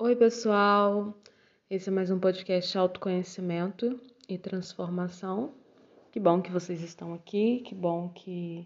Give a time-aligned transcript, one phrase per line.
[0.00, 1.12] Oi, pessoal.
[1.68, 5.52] Esse é mais um podcast Autoconhecimento e Transformação.
[6.12, 8.64] Que bom que vocês estão aqui, que bom que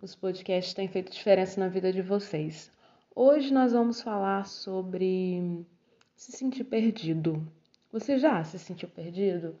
[0.00, 2.72] os podcasts têm feito diferença na vida de vocês.
[3.14, 5.66] Hoje nós vamos falar sobre
[6.16, 7.46] se sentir perdido.
[7.92, 9.56] Você já se sentiu perdido?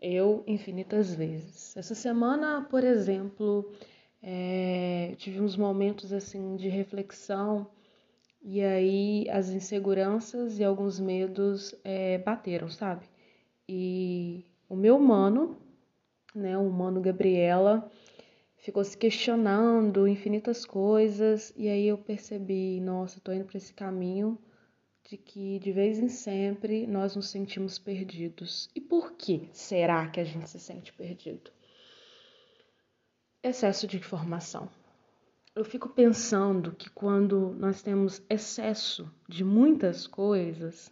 [0.00, 1.76] Eu, infinitas vezes.
[1.76, 3.70] Essa semana, por exemplo,
[4.22, 7.66] é, tive uns momentos assim de reflexão
[8.42, 13.06] e aí as inseguranças e alguns medos é, bateram, sabe?
[13.68, 15.56] E o meu mano,
[16.34, 17.88] né, o mano Gabriela,
[18.56, 24.38] ficou se questionando infinitas coisas e aí eu percebi, nossa, tô indo para esse caminho
[25.08, 28.68] de que de vez em sempre nós nos sentimos perdidos.
[28.74, 31.50] E por que será que a gente se sente perdido?
[33.42, 34.68] Excesso de informação.
[35.54, 40.90] Eu fico pensando que quando nós temos excesso de muitas coisas,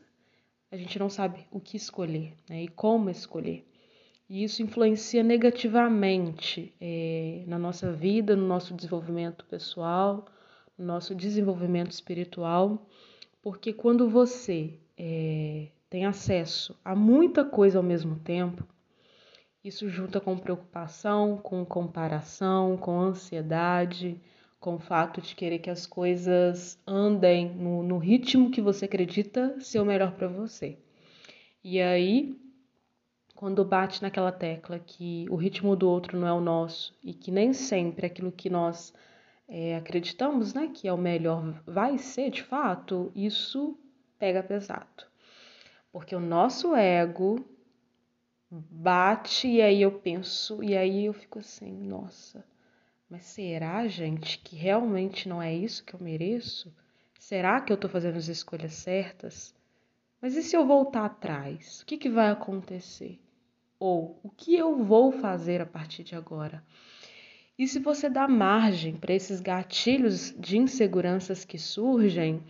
[0.70, 2.64] a gente não sabe o que escolher né?
[2.64, 3.66] e como escolher.
[4.28, 10.26] E isso influencia negativamente é, na nossa vida, no nosso desenvolvimento pessoal,
[10.76, 12.86] no nosso desenvolvimento espiritual,
[13.40, 18.62] porque quando você é, tem acesso a muita coisa ao mesmo tempo,
[19.64, 24.20] isso junta com preocupação, com comparação, com ansiedade,
[24.60, 29.58] com o fato de querer que as coisas andem no, no ritmo que você acredita
[29.58, 30.76] ser o melhor para você.
[31.64, 32.38] E aí,
[33.34, 37.30] quando bate naquela tecla que o ritmo do outro não é o nosso e que
[37.30, 38.92] nem sempre aquilo que nós
[39.48, 43.78] é, acreditamos né, que é o melhor vai ser de fato, isso
[44.18, 45.06] pega pesado.
[45.90, 47.42] Porque o nosso ego
[48.50, 52.44] bate e aí eu penso, e aí eu fico assim, nossa,
[53.10, 56.72] mas será, gente, que realmente não é isso que eu mereço?
[57.18, 59.52] Será que eu tô fazendo as escolhas certas?
[60.22, 61.80] Mas e se eu voltar atrás?
[61.80, 63.18] O que, que vai acontecer?
[63.80, 66.62] Ou o que eu vou fazer a partir de agora?
[67.58, 72.42] E se você dá margem para esses gatilhos de inseguranças que surgem,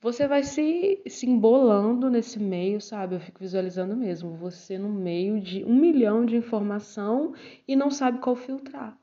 [0.00, 3.14] você vai se, se embolando nesse meio, sabe?
[3.14, 7.32] Eu fico visualizando mesmo, você no meio de um milhão de informação
[7.66, 8.98] e não sabe qual filtrar.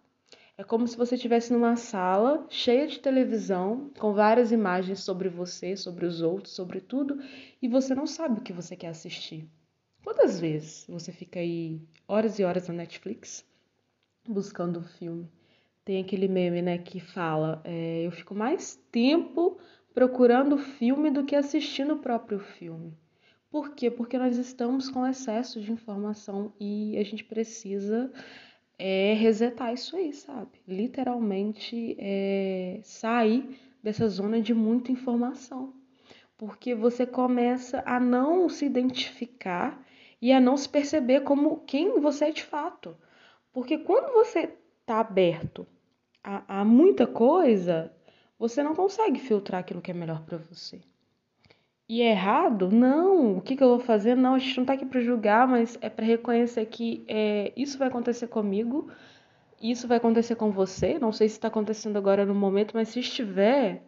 [0.61, 5.75] É como se você estivesse numa sala cheia de televisão, com várias imagens sobre você,
[5.75, 7.19] sobre os outros, sobre tudo,
[7.59, 9.49] e você não sabe o que você quer assistir.
[10.03, 13.43] Quantas vezes você fica aí horas e horas na Netflix
[14.29, 15.27] buscando o filme?
[15.83, 19.57] Tem aquele meme, né, que fala: é, eu fico mais tempo
[19.95, 22.95] procurando o filme do que assistindo o próprio filme.
[23.49, 23.89] Por quê?
[23.89, 28.11] Porque nós estamos com excesso de informação e a gente precisa
[28.83, 30.59] é, resetar isso aí, sabe?
[30.67, 35.71] Literalmente é, sair dessa zona de muita informação.
[36.35, 39.85] Porque você começa a não se identificar
[40.19, 42.97] e a não se perceber como quem você é de fato.
[43.53, 45.67] Porque quando você está aberto
[46.23, 47.93] a, a muita coisa,
[48.39, 50.81] você não consegue filtrar aquilo que é melhor para você.
[51.91, 52.71] E é errado?
[52.71, 53.35] Não.
[53.35, 54.15] O que, que eu vou fazer?
[54.15, 57.77] Não, a gente não está aqui para julgar, mas é para reconhecer que é, isso
[57.77, 58.89] vai acontecer comigo,
[59.61, 60.97] isso vai acontecer com você.
[60.97, 63.83] Não sei se está acontecendo agora no momento, mas se estiver,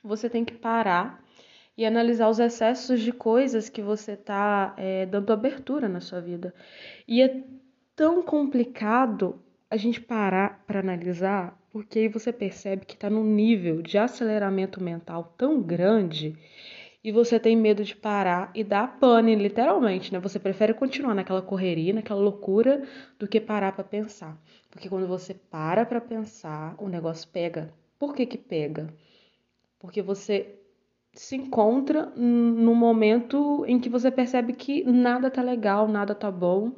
[0.00, 1.20] você tem que parar
[1.76, 6.54] e analisar os excessos de coisas que você está é, dando abertura na sua vida.
[7.08, 7.42] E é
[7.96, 13.82] tão complicado a gente parar para analisar porque aí você percebe que está num nível
[13.82, 16.36] de aceleramento mental tão grande
[17.02, 20.18] e você tem medo de parar e dar pane, literalmente, né?
[20.18, 22.82] Você prefere continuar naquela correria, naquela loucura,
[23.18, 24.36] do que parar para pensar.
[24.70, 27.72] Porque quando você para para pensar, o negócio pega.
[27.98, 28.92] Por que que pega?
[29.78, 30.56] Porque você
[31.14, 36.72] se encontra no momento em que você percebe que nada tá legal, nada tá bom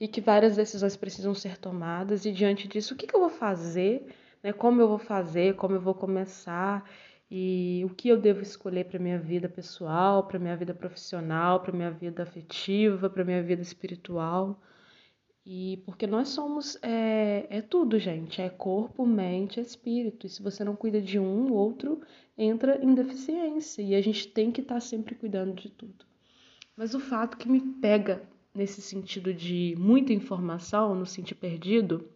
[0.00, 3.30] e que várias decisões precisam ser tomadas e diante disso, o que, que eu vou
[3.30, 4.06] fazer
[4.46, 4.52] né?
[4.52, 6.88] Como eu vou fazer, como eu vou começar
[7.30, 11.72] e o que eu devo escolher para minha vida pessoal, para minha vida profissional, para
[11.72, 14.60] minha vida afetiva, para minha vida espiritual.
[15.44, 20.26] E porque nós somos é, é tudo, gente, é corpo, mente, espírito.
[20.26, 22.00] E se você não cuida de um, o outro
[22.38, 23.82] entra em deficiência.
[23.82, 26.04] E a gente tem que estar tá sempre cuidando de tudo.
[26.76, 28.22] Mas o fato que me pega
[28.54, 32.08] nesse sentido de muita informação, no sentido perdido,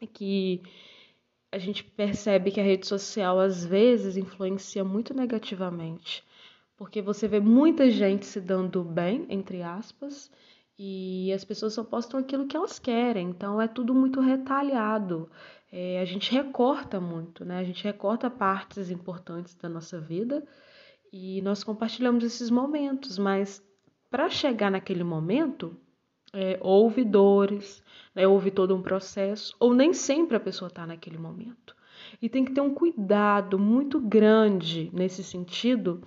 [0.00, 0.62] é que
[1.54, 6.24] a gente percebe que a rede social às vezes influencia muito negativamente,
[6.76, 10.30] porque você vê muita gente se dando bem, entre aspas,
[10.78, 15.30] e as pessoas só postam aquilo que elas querem, então é tudo muito retalhado.
[15.70, 17.58] É, a gente recorta muito, né?
[17.58, 20.44] A gente recorta partes importantes da nossa vida
[21.12, 23.62] E nós compartilhamos esses momentos, mas
[24.10, 25.76] para chegar naquele momento,
[26.34, 27.82] é, houve dores,
[28.14, 31.74] né, houve todo um processo, ou nem sempre a pessoa está naquele momento.
[32.20, 36.02] E tem que ter um cuidado muito grande nesse sentido,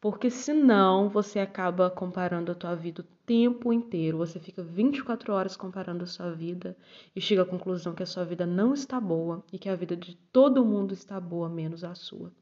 [0.00, 4.18] porque senão você acaba comparando a tua vida o tempo inteiro.
[4.18, 6.76] Você fica 24 horas comparando a sua vida
[7.14, 9.96] e chega à conclusão que a sua vida não está boa e que a vida
[9.96, 12.32] de todo mundo está boa, menos a sua.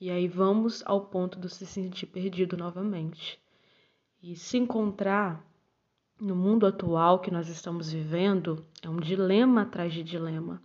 [0.00, 3.40] E aí vamos ao ponto de se sentir perdido novamente.
[4.20, 5.47] E se encontrar
[6.20, 10.60] no mundo atual que nós estamos vivendo é um dilema atrás de dilema,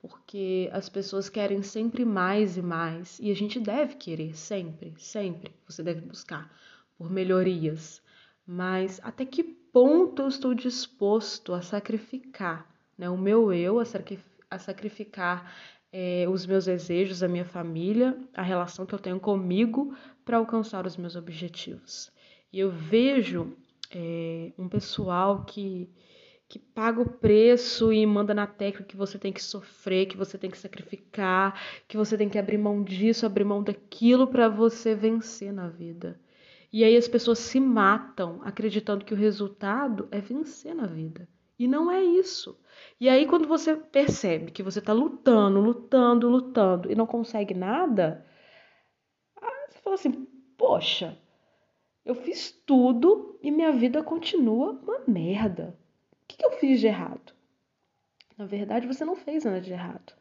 [0.00, 5.52] porque as pessoas querem sempre mais e mais, e a gente deve querer sempre, sempre.
[5.68, 6.50] Você deve buscar
[6.96, 8.02] por melhorias,
[8.46, 12.66] mas até que ponto eu estou disposto a sacrificar
[12.96, 15.52] né, o meu eu, a, sacrificar
[15.92, 20.86] é, os meus desejos, a minha família, a relação que eu tenho comigo para alcançar
[20.86, 22.12] os meus objetivos.
[22.52, 23.56] E eu vejo
[23.98, 25.90] é, um pessoal que,
[26.48, 30.38] que paga o preço e manda na tecla que você tem que sofrer, que você
[30.38, 34.94] tem que sacrificar, que você tem que abrir mão disso, abrir mão daquilo para você
[34.94, 36.20] vencer na vida.
[36.72, 41.28] E aí as pessoas se matam acreditando que o resultado é vencer na vida.
[41.58, 42.58] E não é isso.
[42.98, 48.26] E aí, quando você percebe que você está lutando, lutando, lutando e não consegue nada,
[49.70, 51.16] você fala assim: poxa,
[52.04, 55.76] eu fiz tudo e minha vida continua uma merda.
[56.12, 57.32] O que, eu fiz de errado?
[58.36, 60.12] Na verdade, você não fez nada de errado.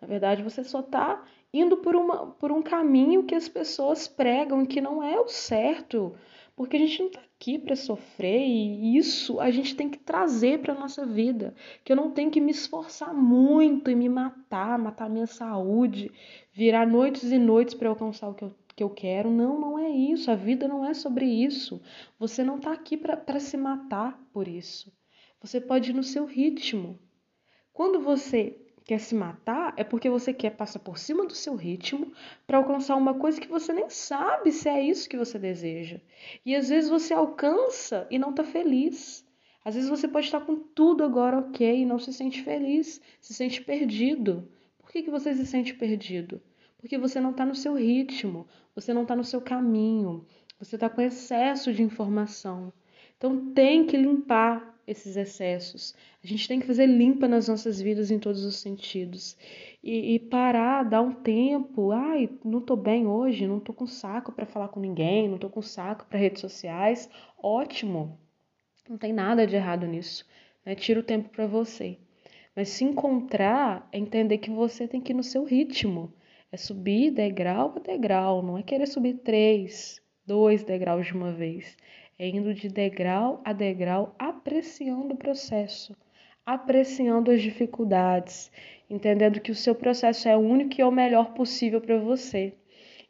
[0.00, 4.66] Na verdade, você só está indo por, uma, por um caminho que as pessoas pregam
[4.66, 6.14] que não é o certo.
[6.54, 10.60] Porque a gente não está aqui para sofrer e isso a gente tem que trazer
[10.60, 11.54] para nossa vida.
[11.82, 16.12] Que eu não tenho que me esforçar muito e me matar, matar minha saúde,
[16.52, 19.30] virar noites e noites para alcançar o que eu que eu quero.
[19.30, 20.30] Não, não é isso.
[20.30, 21.82] A vida não é sobre isso.
[22.18, 24.90] Você não está aqui para se matar por isso.
[25.42, 26.98] Você pode ir no seu ritmo.
[27.74, 32.10] Quando você quer se matar, é porque você quer passar por cima do seu ritmo
[32.46, 36.00] para alcançar uma coisa que você nem sabe se é isso que você deseja.
[36.44, 39.26] E às vezes você alcança e não está feliz.
[39.62, 43.34] Às vezes você pode estar com tudo agora ok e não se sente feliz, se
[43.34, 44.50] sente perdido.
[44.78, 46.40] Por que, que você se sente perdido?
[46.80, 50.24] Porque você não está no seu ritmo, você não está no seu caminho,
[50.58, 52.72] você está com excesso de informação.
[53.16, 55.94] Então tem que limpar esses excessos.
[56.24, 59.36] A gente tem que fazer limpa nas nossas vidas em todos os sentidos.
[59.84, 61.92] E, e parar, dar um tempo.
[61.92, 65.50] Ai, não estou bem hoje, não estou com saco para falar com ninguém, não estou
[65.50, 67.08] com saco para redes sociais.
[67.38, 68.18] Ótimo.
[68.88, 70.26] Não tem nada de errado nisso.
[70.64, 70.74] Né?
[70.74, 71.98] Tira o tempo para você.
[72.56, 76.12] Mas se encontrar é entender que você tem que ir no seu ritmo.
[76.52, 81.76] É subir degrau a degrau, não é querer subir três, dois degraus de uma vez.
[82.18, 85.96] É indo de degrau a degrau, apreciando o processo,
[86.44, 88.50] apreciando as dificuldades,
[88.90, 92.52] entendendo que o seu processo é o único e é o melhor possível para você.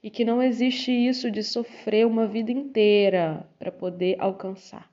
[0.02, 4.90] E que não existe isso de sofrer uma vida inteira para poder alcançar.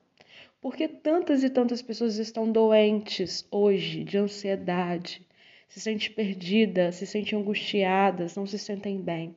[0.61, 5.26] Porque tantas e tantas pessoas estão doentes hoje de ansiedade,
[5.67, 9.35] se sente perdida, se sentem angustiadas, não se sentem bem.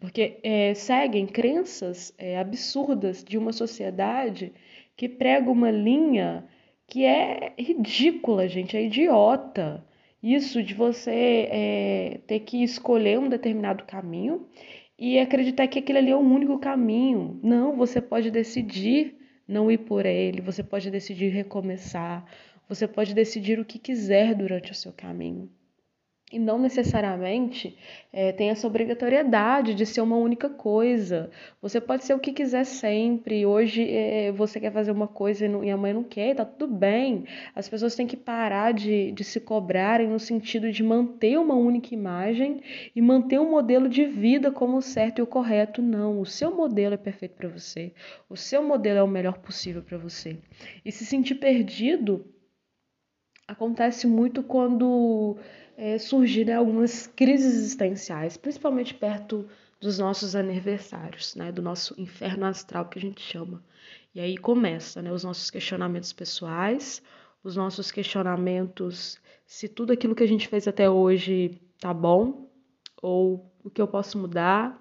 [0.00, 4.52] Porque é, seguem crenças é, absurdas de uma sociedade
[4.96, 6.44] que prega uma linha
[6.86, 9.84] que é ridícula, gente, é idiota.
[10.22, 14.48] Isso de você é, ter que escolher um determinado caminho
[14.98, 17.38] e acreditar que aquele ali é o único caminho.
[17.42, 19.16] Não, você pode decidir
[19.46, 22.24] não ir por ele, você pode decidir recomeçar,
[22.68, 25.50] você pode decidir o que quiser durante o seu caminho.
[26.30, 27.74] E não necessariamente
[28.12, 31.30] é, tem essa obrigatoriedade de ser uma única coisa.
[31.62, 33.46] Você pode ser o que quiser sempre.
[33.46, 36.44] Hoje é, você quer fazer uma coisa e, não, e a mãe não quer, tá
[36.44, 37.24] tudo bem.
[37.54, 41.94] As pessoas têm que parar de, de se cobrarem no sentido de manter uma única
[41.94, 42.60] imagem
[42.94, 45.80] e manter um modelo de vida como o certo e o correto.
[45.80, 47.90] Não, o seu modelo é perfeito para você.
[48.28, 50.36] O seu modelo é o melhor possível para você.
[50.84, 52.26] E se sentir perdido
[53.48, 55.36] acontece muito quando
[55.76, 59.48] é, surgirem algumas crises existenciais, principalmente perto
[59.80, 63.64] dos nossos aniversários, né, do nosso inferno astral que a gente chama.
[64.14, 67.02] E aí começa, né, os nossos questionamentos pessoais,
[67.42, 72.50] os nossos questionamentos se tudo aquilo que a gente fez até hoje tá bom
[73.00, 74.78] ou o que eu posso mudar.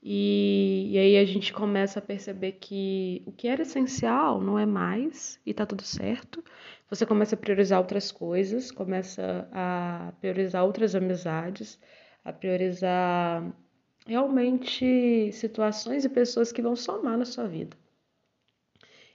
[0.00, 4.64] E, e aí a gente começa a perceber que o que era essencial não é
[4.64, 6.44] mais e tá tudo certo
[6.88, 11.78] você começa a priorizar outras coisas, começa a priorizar outras amizades,
[12.24, 13.52] a priorizar
[14.06, 17.76] realmente situações e pessoas que vão somar na sua vida.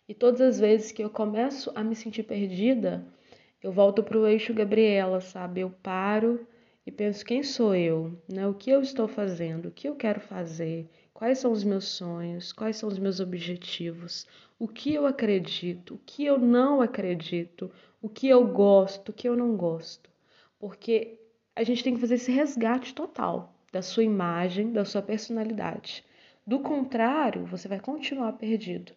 [0.07, 3.05] E todas as vezes que eu começo a me sentir perdida,
[3.63, 5.61] eu volto para o eixo Gabriela, sabe?
[5.61, 6.45] Eu paro
[6.85, 8.45] e penso quem sou eu, né?
[8.47, 10.89] O que eu estou fazendo, o que eu quero fazer,
[11.21, 14.25] quais são os meus sonhos, quais são os meus objetivos,
[14.57, 17.69] o que eu acredito, o que eu não acredito,
[18.01, 20.09] o que eu gosto, o que eu não gosto.
[20.57, 21.19] Porque
[21.55, 26.03] a gente tem que fazer esse resgate total da sua imagem, da sua personalidade.
[26.45, 28.91] Do contrário, você vai continuar perdido.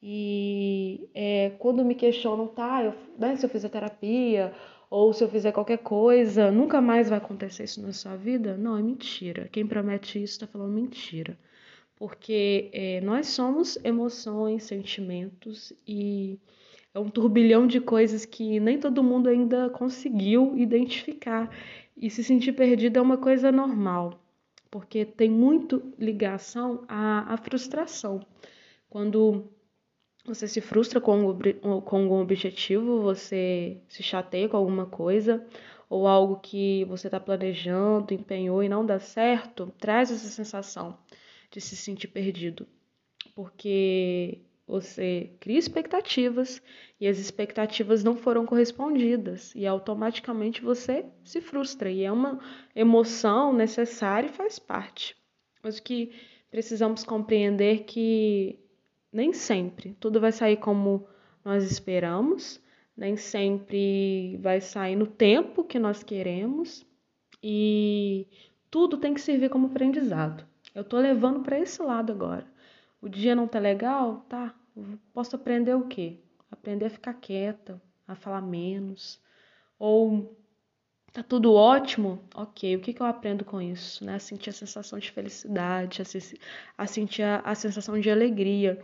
[0.00, 4.54] E é, quando me questionam, tá, eu, né, se eu fizer terapia
[4.90, 8.56] ou se eu fizer qualquer coisa, nunca mais vai acontecer isso na sua vida?
[8.56, 9.48] Não, é mentira.
[9.52, 11.38] Quem promete isso está falando mentira.
[11.96, 16.38] Porque é, nós somos emoções, sentimentos e
[16.94, 21.50] é um turbilhão de coisas que nem todo mundo ainda conseguiu identificar.
[21.96, 24.20] E se sentir perdido é uma coisa normal,
[24.70, 28.20] porque tem muito ligação à, à frustração.
[28.88, 29.50] Quando
[30.24, 31.38] você se frustra com,
[31.82, 35.44] com algum objetivo, você se chateia com alguma coisa,
[35.88, 40.98] ou algo que você está planejando, empenhou e não dá certo, traz essa sensação
[41.50, 42.66] de se sentir perdido.
[43.34, 46.62] Porque você cria expectativas
[47.00, 49.54] e as expectativas não foram correspondidas.
[49.54, 51.90] E automaticamente você se frustra.
[51.90, 52.38] E é uma
[52.76, 55.16] emoção necessária e faz parte.
[55.62, 56.12] Mas o que
[56.50, 58.58] precisamos compreender é que
[59.12, 61.06] nem sempre tudo vai sair como
[61.44, 62.60] nós esperamos,
[62.96, 66.86] nem sempre vai sair no tempo que nós queremos
[67.42, 68.26] e
[68.70, 70.44] tudo tem que servir como aprendizado.
[70.74, 72.46] Eu tô levando para esse lado agora.
[73.00, 74.26] O dia não tá legal?
[74.28, 74.54] Tá.
[75.12, 76.18] Posso aprender o quê?
[76.50, 79.20] Aprender a ficar quieta, a falar menos.
[79.78, 80.36] Ou
[81.12, 82.20] tá tudo ótimo?
[82.34, 84.04] Ok, o que, que eu aprendo com isso?
[84.04, 84.14] Né?
[84.14, 86.02] A sentir a sensação de felicidade,
[86.76, 88.80] a, sentir a, a sensação de alegria.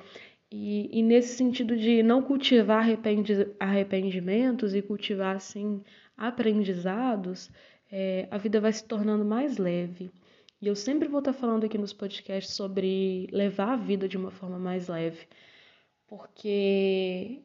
[0.50, 5.82] E, e, nesse sentido de não cultivar arrependi, arrependimentos e cultivar, assim,
[6.16, 7.50] aprendizados,
[7.90, 10.10] é, a vida vai se tornando mais leve.
[10.60, 14.30] E eu sempre vou estar falando aqui nos podcasts sobre levar a vida de uma
[14.30, 15.26] forma mais leve,
[16.06, 17.42] porque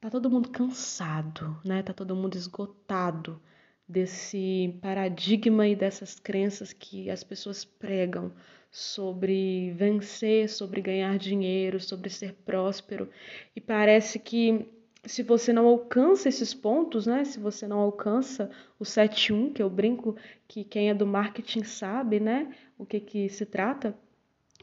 [0.00, 1.82] tá todo mundo cansado, né?
[1.82, 3.40] Tá todo mundo esgotado
[3.88, 8.32] desse paradigma e dessas crenças que as pessoas pregam
[8.70, 13.08] sobre vencer, sobre ganhar dinheiro, sobre ser próspero.
[13.54, 14.66] E parece que
[15.06, 17.24] se você não alcança esses pontos, né?
[17.24, 20.16] Se você não alcança o 71, que eu brinco
[20.48, 22.52] que quem é do marketing sabe, né?
[22.76, 23.96] O que que se trata,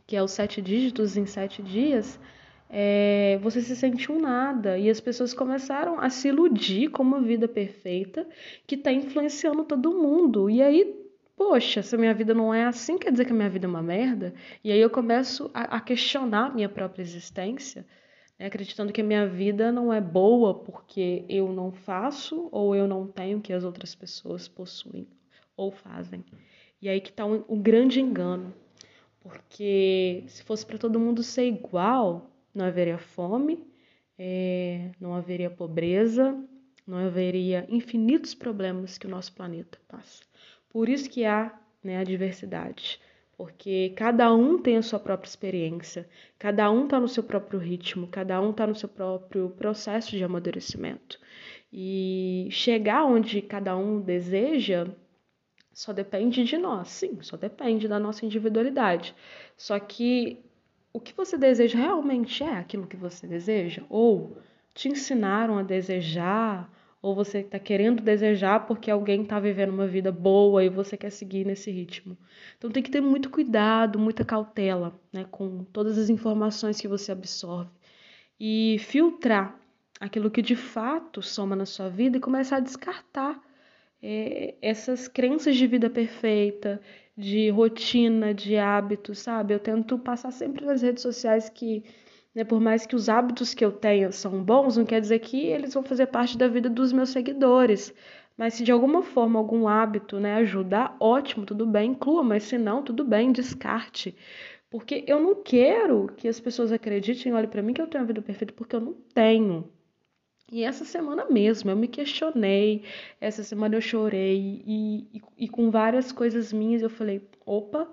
[0.06, 2.20] que é os sete dígitos em sete dias,
[2.70, 4.78] é, você se sente um nada.
[4.78, 8.28] E as pessoas começaram a se iludir com uma vida perfeita
[8.66, 10.50] que está influenciando todo mundo.
[10.50, 10.96] E aí,
[11.36, 13.70] poxa, se a minha vida não é assim, quer dizer que a minha vida é
[13.70, 14.34] uma merda?
[14.64, 17.86] E aí eu começo a, a questionar a minha própria existência
[18.38, 22.88] né, acreditando que a minha vida não é boa porque eu não faço ou eu
[22.88, 25.08] não tenho o que as outras pessoas possuem
[25.56, 26.24] ou fazem.
[26.82, 28.54] E aí que está um, um grande engano,
[29.22, 33.66] porque se fosse para todo mundo ser igual, não haveria fome,
[34.18, 36.38] é, não haveria pobreza,
[36.86, 40.24] não haveria infinitos problemas que o nosso planeta passa.
[40.70, 43.00] Por isso que há né, a diversidade
[43.38, 46.08] porque cada um tem a sua própria experiência,
[46.38, 50.24] cada um está no seu próprio ritmo, cada um está no seu próprio processo de
[50.24, 51.20] amadurecimento.
[51.72, 54.88] E chegar onde cada um deseja
[55.74, 59.16] só depende de nós, sim, só depende da nossa individualidade.
[59.58, 60.40] Só que
[60.94, 63.84] o que você deseja realmente é aquilo que você deseja?
[63.90, 64.38] Ou
[64.74, 66.72] te ensinaram a desejar
[67.02, 71.10] ou você está querendo desejar porque alguém está vivendo uma vida boa e você quer
[71.10, 72.18] seguir nesse ritmo.
[72.58, 77.12] Então tem que ter muito cuidado, muita cautela né, com todas as informações que você
[77.12, 77.70] absorve
[78.40, 79.60] e filtrar
[80.00, 83.42] aquilo que de fato soma na sua vida e começar a descartar
[84.02, 86.82] é, essas crenças de vida perfeita,
[87.18, 89.54] de rotina, de hábitos, sabe?
[89.54, 91.84] Eu tento passar sempre nas redes sociais que
[92.34, 92.44] né?
[92.44, 95.74] Por mais que os hábitos que eu tenha são bons, não quer dizer que eles
[95.74, 97.94] vão fazer parte da vida dos meus seguidores.
[98.38, 102.58] Mas se de alguma forma algum hábito né, ajudar, ótimo, tudo bem, inclua, mas se
[102.58, 104.16] não, tudo bem, descarte.
[104.72, 108.08] Porque eu não quero que as pessoas acreditem, olhem para mim que eu tenho a
[108.08, 109.70] vida perfeita, porque eu não tenho.
[110.54, 112.84] E essa semana mesmo eu me questionei,
[113.20, 117.92] essa semana eu chorei e, e, e com várias coisas minhas eu falei: opa,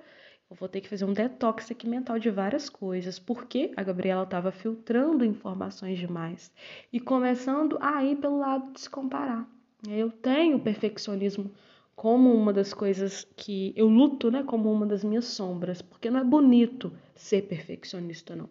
[0.51, 4.25] eu vou ter que fazer um detox aqui mental de várias coisas, porque a Gabriela
[4.25, 6.53] estava filtrando informações demais
[6.93, 9.49] e começando a ir pelo lado de se comparar.
[9.89, 11.51] Eu tenho perfeccionismo
[11.97, 16.21] como uma das coisas que eu luto, né, como uma das minhas sombras, porque não
[16.21, 18.51] é bonito ser perfeccionista não.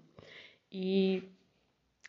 [0.71, 1.21] E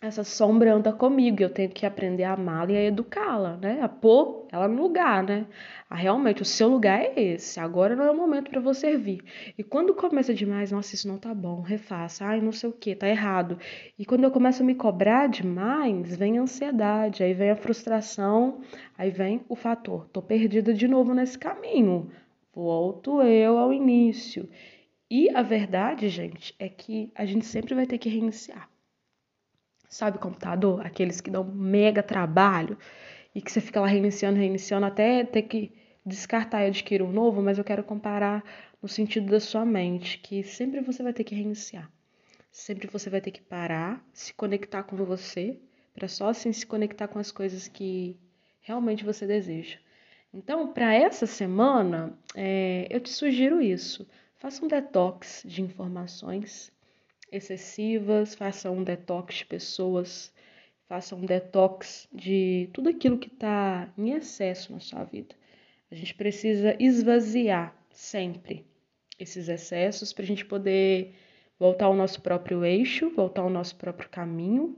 [0.02, 3.82] essa sombra anda comigo, eu tenho que aprender a amá-la e a educá-la, né?
[3.82, 5.46] A pôr ela no lugar, né?
[5.90, 9.22] A, realmente, o seu lugar é esse, agora não é o momento para você vir.
[9.58, 12.94] E quando começa demais, nossa, isso não tá bom, refaça, ai, não sei o que,
[12.94, 13.58] tá errado.
[13.98, 18.62] E quando eu começo a me cobrar demais, vem a ansiedade, aí vem a frustração,
[18.96, 22.10] aí vem o fator, tô perdida de novo nesse caminho,
[22.54, 24.48] volto eu ao início.
[25.10, 28.70] E a verdade, gente, é que a gente sempre vai ter que reiniciar
[29.90, 32.78] sabe, computador, aqueles que dão mega trabalho
[33.34, 35.72] e que você fica lá reiniciando, reiniciando até ter que
[36.06, 38.42] descartar e adquirir um novo, mas eu quero comparar
[38.80, 41.90] no sentido da sua mente, que sempre você vai ter que reiniciar.
[42.50, 45.58] Sempre você vai ter que parar, se conectar com você,
[45.92, 48.18] para só assim se conectar com as coisas que
[48.60, 49.78] realmente você deseja.
[50.32, 54.08] Então, para essa semana, é, eu te sugiro isso.
[54.36, 56.72] Faça um detox de informações
[57.30, 60.32] excessivas, faça um detox de pessoas,
[60.88, 65.34] faça um detox de tudo aquilo que está em excesso na sua vida.
[65.90, 68.64] A gente precisa esvaziar sempre
[69.18, 71.14] esses excessos para a gente poder
[71.58, 74.76] voltar ao nosso próprio eixo, voltar ao nosso próprio caminho,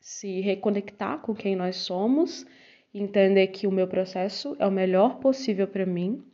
[0.00, 2.46] se reconectar com quem nós somos,
[2.94, 6.24] entender que o meu processo é o melhor possível para mim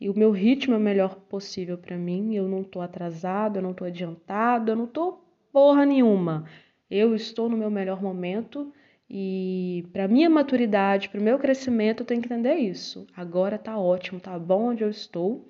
[0.00, 2.34] e o meu ritmo é o melhor possível para mim.
[2.34, 5.20] Eu não tô atrasado, eu não tô adiantado, eu não tô
[5.52, 6.44] porra nenhuma.
[6.90, 8.72] Eu estou no meu melhor momento
[9.10, 13.06] e para minha maturidade, para o meu crescimento, eu tenho que entender isso.
[13.16, 15.48] Agora tá ótimo, tá bom onde eu estou.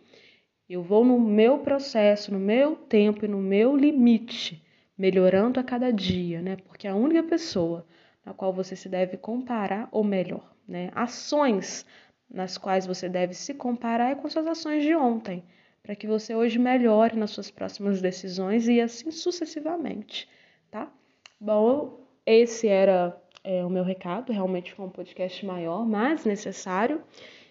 [0.68, 4.62] Eu vou no meu processo, no meu tempo e no meu limite,
[4.96, 6.56] melhorando a cada dia, né?
[6.56, 7.86] Porque a única pessoa
[8.24, 10.90] na qual você se deve comparar, ou melhor, né?
[10.94, 11.86] Ações
[12.30, 15.42] nas quais você deve se comparar é com suas ações de ontem,
[15.82, 20.28] para que você hoje melhore nas suas próximas decisões e assim sucessivamente,
[20.70, 20.92] tá?
[21.40, 24.32] Bom, esse era é, o meu recado.
[24.32, 27.02] Realmente foi um podcast maior, mas necessário.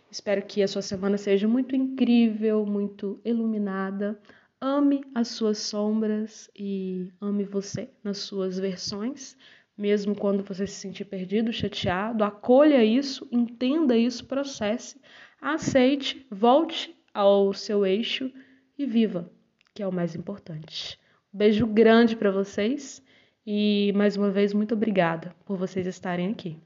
[0.10, 4.20] Espero que a sua semana seja muito incrível, muito iluminada.
[4.60, 9.38] Ame as suas sombras e ame você nas suas versões
[9.78, 15.00] mesmo quando você se sentir perdido, chateado, acolha isso, entenda isso, processe,
[15.40, 18.32] aceite, volte ao seu eixo
[18.78, 19.28] e viva,
[19.74, 21.00] que é o mais importante.
[21.34, 23.02] Um beijo grande para vocês
[23.44, 26.60] e mais uma vez muito obrigada por vocês estarem aqui.